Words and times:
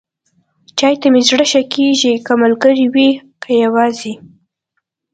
چای 0.77 0.95
ته 1.01 1.07
مې 1.13 1.21
زړه 1.29 1.45
ښه 1.51 1.61
کېږي، 1.73 2.13
که 2.25 2.33
ملګری 2.43 2.85
وي، 2.93 3.09
که 3.41 3.51
یواځې. 3.63 4.13